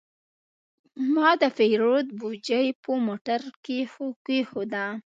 [1.13, 3.79] ما د پیرود بوجي په موټر کې
[4.25, 4.85] کېښوده.